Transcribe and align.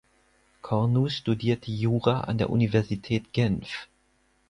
Cornu 0.63 1.09
studierte 1.09 1.69
Jura 1.71 2.21
an 2.21 2.39
der 2.39 2.49
Universität 2.49 3.33
Genf. 3.33 3.87